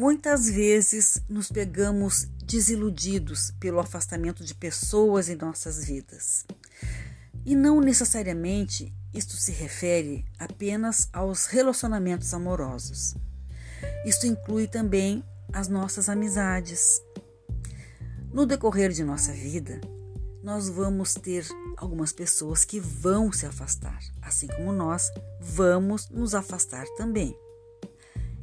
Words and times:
Muitas 0.00 0.48
vezes 0.48 1.20
nos 1.28 1.52
pegamos 1.52 2.26
desiludidos 2.46 3.50
pelo 3.60 3.78
afastamento 3.78 4.42
de 4.42 4.54
pessoas 4.54 5.28
em 5.28 5.36
nossas 5.36 5.84
vidas. 5.84 6.46
E 7.44 7.54
não 7.54 7.82
necessariamente 7.82 8.94
isto 9.12 9.36
se 9.36 9.52
refere 9.52 10.24
apenas 10.38 11.06
aos 11.12 11.44
relacionamentos 11.44 12.32
amorosos. 12.32 13.14
Isto 14.06 14.26
inclui 14.26 14.66
também 14.66 15.22
as 15.52 15.68
nossas 15.68 16.08
amizades. 16.08 17.02
No 18.32 18.46
decorrer 18.46 18.92
de 18.92 19.04
nossa 19.04 19.34
vida, 19.34 19.82
nós 20.42 20.70
vamos 20.70 21.12
ter 21.12 21.46
algumas 21.76 22.10
pessoas 22.10 22.64
que 22.64 22.80
vão 22.80 23.30
se 23.30 23.44
afastar, 23.44 24.00
assim 24.22 24.46
como 24.46 24.72
nós 24.72 25.10
vamos 25.38 26.08
nos 26.08 26.34
afastar 26.34 26.86
também. 26.96 27.36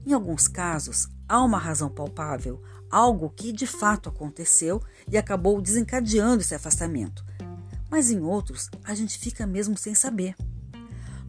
Em 0.06 0.14
alguns 0.14 0.48
casos, 0.48 1.10
há 1.28 1.44
uma 1.44 1.58
razão 1.58 1.90
palpável, 1.90 2.62
algo 2.90 3.30
que 3.30 3.52
de 3.52 3.68
fato 3.68 4.10
aconteceu 4.10 4.82
e 5.12 5.18
acabou 5.18 5.62
desencadeando 5.62 6.42
esse 6.42 6.56
afastamento. 6.56 7.26
Mas 7.90 8.12
em 8.12 8.22
outros, 8.22 8.70
a 8.84 8.94
gente 8.94 9.18
fica 9.18 9.46
mesmo 9.46 9.78
sem 9.78 9.94
saber. 9.94 10.36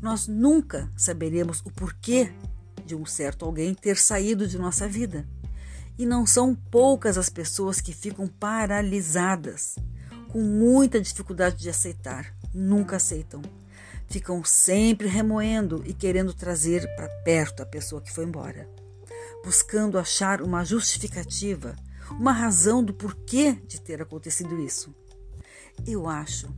Nós 0.00 0.26
nunca 0.26 0.90
saberemos 0.96 1.60
o 1.60 1.70
porquê 1.70 2.32
de 2.84 2.94
um 2.94 3.04
certo 3.04 3.44
alguém 3.44 3.74
ter 3.74 3.96
saído 3.96 4.46
de 4.46 4.58
nossa 4.58 4.88
vida. 4.88 5.28
E 5.98 6.06
não 6.06 6.24
são 6.24 6.54
poucas 6.54 7.18
as 7.18 7.28
pessoas 7.28 7.80
que 7.80 7.92
ficam 7.92 8.28
paralisadas, 8.28 9.76
com 10.28 10.40
muita 10.40 11.00
dificuldade 11.00 11.56
de 11.56 11.70
aceitar, 11.70 12.32
nunca 12.54 12.96
aceitam 12.96 13.42
ficam 14.08 14.42
sempre 14.42 15.06
remoendo 15.06 15.82
e 15.86 15.92
querendo 15.92 16.32
trazer 16.32 16.86
para 16.96 17.08
perto 17.22 17.62
a 17.62 17.66
pessoa 17.66 18.00
que 18.00 18.12
foi 18.12 18.24
embora, 18.24 18.68
buscando 19.48 19.98
achar 19.98 20.42
uma 20.42 20.62
justificativa, 20.62 21.74
uma 22.10 22.32
razão 22.32 22.84
do 22.84 22.92
porquê 22.92 23.54
de 23.66 23.80
ter 23.80 24.02
acontecido 24.02 24.60
isso. 24.60 24.94
Eu 25.86 26.06
acho 26.06 26.54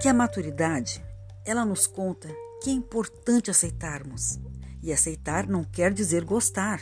que 0.00 0.08
a 0.08 0.14
maturidade, 0.14 1.04
ela 1.44 1.62
nos 1.62 1.86
conta 1.86 2.26
que 2.62 2.70
é 2.70 2.72
importante 2.72 3.50
aceitarmos. 3.50 4.38
E 4.82 4.90
aceitar 4.90 5.46
não 5.46 5.62
quer 5.62 5.92
dizer 5.92 6.24
gostar. 6.24 6.80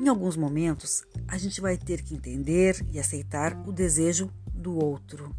Em 0.00 0.08
alguns 0.08 0.36
momentos, 0.36 1.04
a 1.28 1.38
gente 1.38 1.60
vai 1.60 1.76
ter 1.76 2.02
que 2.02 2.12
entender 2.12 2.84
e 2.90 2.98
aceitar 2.98 3.56
o 3.68 3.72
desejo 3.72 4.32
do 4.52 4.76
outro 4.84 5.32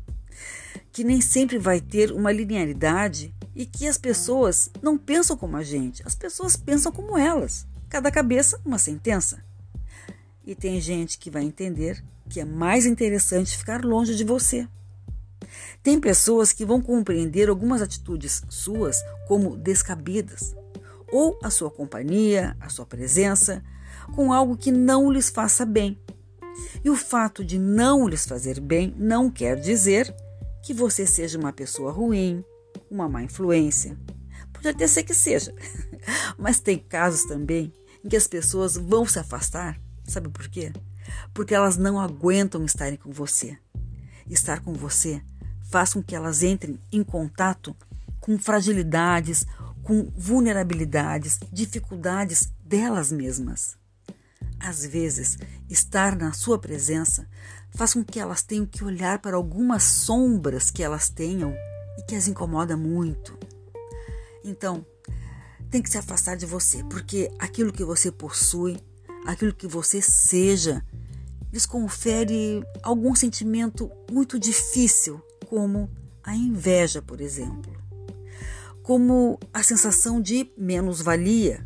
que 0.91 1.03
nem 1.03 1.21
sempre 1.21 1.57
vai 1.57 1.79
ter 1.79 2.11
uma 2.11 2.31
linearidade 2.31 3.33
e 3.55 3.65
que 3.65 3.87
as 3.87 3.97
pessoas 3.97 4.69
não 4.81 4.97
pensam 4.97 5.37
como 5.37 5.57
a 5.57 5.63
gente, 5.63 6.01
as 6.05 6.15
pessoas 6.15 6.55
pensam 6.55 6.91
como 6.91 7.17
elas. 7.17 7.67
Cada 7.89 8.11
cabeça, 8.11 8.61
uma 8.63 8.77
sentença. 8.77 9.43
E 10.45 10.53
tem 10.53 10.79
gente 10.79 11.17
que 11.17 11.31
vai 11.31 11.43
entender 11.43 12.03
que 12.29 12.39
é 12.39 12.45
mais 12.45 12.85
interessante 12.85 13.57
ficar 13.57 13.83
longe 13.83 14.15
de 14.15 14.23
você. 14.23 14.67
Tem 15.81 15.99
pessoas 15.99 16.53
que 16.53 16.65
vão 16.65 16.79
compreender 16.81 17.49
algumas 17.49 17.81
atitudes 17.81 18.43
suas 18.47 19.01
como 19.27 19.57
descabidas, 19.57 20.55
ou 21.11 21.39
a 21.43 21.49
sua 21.49 21.71
companhia, 21.71 22.55
a 22.59 22.69
sua 22.69 22.85
presença, 22.85 23.63
com 24.15 24.31
algo 24.31 24.55
que 24.55 24.71
não 24.71 25.11
lhes 25.11 25.29
faça 25.29 25.65
bem. 25.65 25.99
E 26.83 26.89
o 26.91 26.95
fato 26.95 27.43
de 27.43 27.57
não 27.57 28.07
lhes 28.07 28.25
fazer 28.25 28.59
bem 28.59 28.93
não 28.97 29.31
quer 29.31 29.59
dizer 29.59 30.13
que 30.61 30.73
você 30.75 31.07
seja 31.07 31.39
uma 31.39 31.53
pessoa 31.53 31.91
ruim, 31.91 32.43
uma 32.91 33.09
má 33.09 33.23
influência. 33.23 33.97
Pode 34.53 34.67
até 34.67 34.85
ser 34.85 35.03
que 35.03 35.13
seja, 35.13 35.55
mas 36.37 36.59
tem 36.59 36.77
casos 36.77 37.25
também 37.25 37.73
em 38.03 38.09
que 38.09 38.15
as 38.15 38.27
pessoas 38.27 38.75
vão 38.75 39.05
se 39.05 39.19
afastar. 39.19 39.79
Sabe 40.05 40.29
por 40.29 40.47
quê? 40.47 40.71
Porque 41.33 41.53
elas 41.53 41.77
não 41.77 41.99
aguentam 41.99 42.63
estarem 42.65 42.97
com 42.97 43.11
você. 43.11 43.57
Estar 44.29 44.61
com 44.61 44.73
você 44.73 45.21
faz 45.69 45.93
com 45.93 46.01
que 46.01 46.15
elas 46.15 46.43
entrem 46.43 46.79
em 46.91 47.03
contato 47.03 47.75
com 48.19 48.37
fragilidades, 48.37 49.45
com 49.83 50.11
vulnerabilidades, 50.15 51.39
dificuldades 51.51 52.51
delas 52.63 53.11
mesmas. 53.11 53.77
Às 54.59 54.85
vezes, 54.85 55.37
estar 55.69 56.15
na 56.15 56.33
sua 56.33 56.59
presença 56.59 57.27
faz 57.71 57.93
com 57.93 58.03
que 58.03 58.19
elas 58.19 58.43
tenham 58.43 58.65
que 58.65 58.83
olhar 58.83 59.19
para 59.19 59.35
algumas 59.35 59.83
sombras 59.83 60.69
que 60.69 60.83
elas 60.83 61.09
tenham 61.09 61.55
e 61.97 62.03
que 62.03 62.15
as 62.15 62.27
incomoda 62.27 62.75
muito. 62.75 63.37
Então, 64.43 64.85
tem 65.69 65.81
que 65.81 65.89
se 65.89 65.97
afastar 65.97 66.35
de 66.35 66.45
você, 66.45 66.83
porque 66.85 67.31
aquilo 67.37 67.71
que 67.71 67.83
você 67.83 68.11
possui, 68.11 68.77
aquilo 69.25 69.53
que 69.53 69.67
você 69.67 70.01
seja, 70.01 70.83
lhes 71.51 71.65
confere 71.65 72.63
algum 72.81 73.15
sentimento 73.15 73.91
muito 74.11 74.39
difícil, 74.39 75.21
como 75.47 75.89
a 76.23 76.35
inveja, 76.35 77.01
por 77.01 77.21
exemplo, 77.21 77.71
como 78.83 79.39
a 79.53 79.61
sensação 79.63 80.21
de 80.21 80.51
menos-valia, 80.57 81.65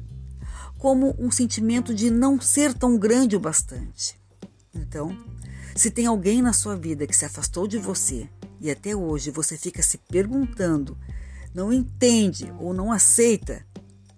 como 0.77 1.15
um 1.17 1.31
sentimento 1.31 1.93
de 1.93 2.09
não 2.09 2.39
ser 2.39 2.73
tão 2.73 2.97
grande 2.97 3.35
o 3.35 3.39
bastante. 3.39 4.19
Então, 4.73 5.17
se 5.75 5.89
tem 5.89 6.05
alguém 6.05 6.41
na 6.41 6.51
sua 6.51 6.75
vida 6.75 7.07
que 7.07 7.15
se 7.15 7.25
afastou 7.25 7.67
de 7.67 7.77
você 7.77 8.29
e 8.59 8.69
até 8.69 8.95
hoje 8.95 9.31
você 9.31 9.57
fica 9.57 9.81
se 9.81 9.97
perguntando, 9.97 10.97
não 11.53 11.71
entende 11.71 12.51
ou 12.59 12.73
não 12.73 12.91
aceita, 12.91 13.65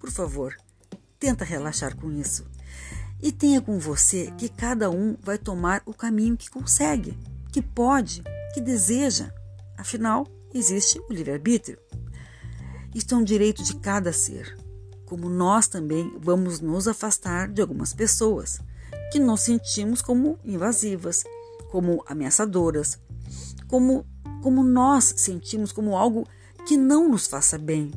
por 0.06 0.12
favor, 0.12 0.56
tenta 1.18 1.44
relaxar 1.44 1.96
com 1.96 2.12
isso. 2.12 2.46
E 3.20 3.32
tenha 3.32 3.60
com 3.60 3.76
você 3.76 4.32
que 4.38 4.48
cada 4.48 4.88
um 4.88 5.16
vai 5.20 5.36
tomar 5.36 5.82
o 5.84 5.92
caminho 5.92 6.36
que 6.36 6.48
consegue, 6.48 7.18
que 7.50 7.60
pode, 7.60 8.22
que 8.54 8.60
deseja. 8.60 9.32
Afinal, 9.76 10.24
existe 10.54 11.00
o 11.00 11.12
livre-arbítrio. 11.12 11.76
Isto 12.94 13.16
é 13.16 13.18
um 13.18 13.24
direito 13.24 13.64
de 13.64 13.74
cada 13.74 14.12
ser, 14.12 14.56
como 15.06 15.28
nós 15.28 15.66
também 15.66 16.16
vamos 16.20 16.60
nos 16.60 16.86
afastar 16.86 17.48
de 17.48 17.60
algumas 17.60 17.92
pessoas 17.92 18.60
que 19.10 19.18
nós 19.18 19.40
sentimos 19.40 20.00
como 20.00 20.38
invasivas, 20.44 21.24
como 21.72 22.04
ameaçadoras, 22.06 22.96
como, 23.66 24.06
como 24.40 24.62
nós 24.62 25.14
sentimos 25.16 25.72
como 25.72 25.96
algo 25.96 26.28
que 26.64 26.76
não 26.76 27.08
nos 27.08 27.26
faça 27.26 27.58
bem, 27.58 27.90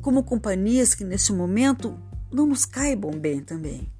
como 0.00 0.24
companhias 0.24 0.94
que 0.94 1.04
neste 1.04 1.32
momento 1.32 1.98
não 2.32 2.46
nos 2.46 2.64
caibam 2.64 3.12
bem 3.12 3.40
também. 3.40 3.90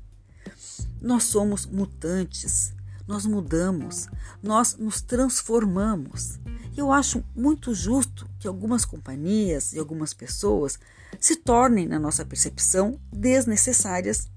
Nós 1.01 1.25
somos 1.25 1.67
mutantes, 1.67 2.73
nós 3.07 3.27
mudamos, 3.27 4.07
nós 4.43 4.77
nos 4.77 5.01
transformamos. 5.01 6.39
Eu 6.77 6.93
acho 6.93 7.25
muito 7.35 7.75
justo 7.75 8.29
que 8.39 8.47
algumas 8.47 8.85
companhias 8.85 9.73
e 9.73 9.79
algumas 9.79 10.15
pessoas 10.15 10.79
se 11.19 11.37
tornem, 11.37 11.87
na 11.87 11.99
nossa 11.99 12.25
percepção, 12.25 13.01
desnecessárias. 13.13 14.29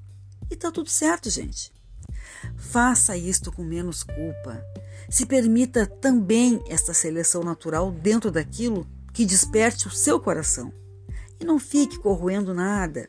E 0.49 0.55
tá 0.55 0.71
tudo 0.71 0.89
certo, 0.89 1.29
gente. 1.29 1.71
Faça 2.57 3.15
isto 3.15 3.51
com 3.51 3.63
menos 3.63 4.03
culpa. 4.03 4.63
Se 5.09 5.25
permita 5.25 5.85
também 5.85 6.61
esta 6.67 6.93
seleção 6.93 7.43
natural 7.43 7.91
dentro 7.91 8.31
daquilo 8.31 8.87
que 9.13 9.25
desperte 9.25 9.87
o 9.87 9.91
seu 9.91 10.19
coração. 10.19 10.73
E 11.43 11.45
não 11.45 11.59
fique 11.59 11.99
corroendo 11.99 12.53
nada. 12.53 13.05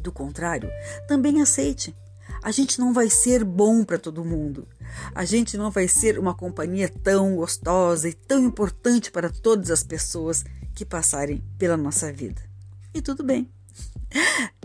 Do 0.00 0.10
contrário, 0.10 0.68
também 1.06 1.40
aceite. 1.40 1.94
A 2.42 2.50
gente 2.50 2.80
não 2.80 2.92
vai 2.92 3.08
ser 3.08 3.44
bom 3.44 3.84
para 3.84 4.00
todo 4.00 4.24
mundo. 4.24 4.66
A 5.14 5.24
gente 5.24 5.56
não 5.56 5.70
vai 5.70 5.86
ser 5.86 6.18
uma 6.18 6.34
companhia 6.34 6.88
tão 6.88 7.36
gostosa 7.36 8.08
e 8.08 8.14
tão 8.14 8.42
importante 8.42 9.12
para 9.12 9.30
todas 9.30 9.70
as 9.70 9.84
pessoas 9.84 10.44
que 10.74 10.84
passarem 10.84 11.40
pela 11.56 11.76
nossa 11.76 12.12
vida. 12.12 12.42
E 12.92 13.00
tudo 13.00 13.22
bem. 13.22 13.48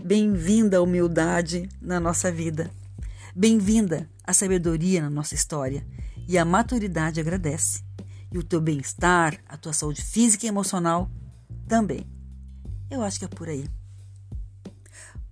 Bem-vinda 0.02 0.78
a 0.78 0.82
humildade 0.82 1.68
na 1.80 2.00
nossa 2.00 2.32
vida. 2.32 2.68
Bem-vinda 3.32 4.10
a 4.24 4.32
sabedoria 4.32 5.02
na 5.02 5.10
nossa 5.10 5.36
história 5.36 5.86
e 6.26 6.36
a 6.36 6.44
maturidade 6.44 7.20
agradece. 7.20 7.84
E 8.32 8.36
o 8.38 8.42
teu 8.42 8.60
bem-estar, 8.60 9.38
a 9.46 9.56
tua 9.56 9.72
saúde 9.72 10.02
física 10.02 10.46
e 10.46 10.48
emocional 10.48 11.08
também. 11.68 12.15
Eu 12.90 13.02
acho 13.02 13.18
que 13.18 13.24
é 13.24 13.28
por 13.28 13.48
aí. 13.48 13.68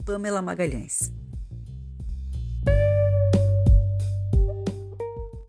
Pamela 0.05 0.43
Magalhães. 0.43 1.13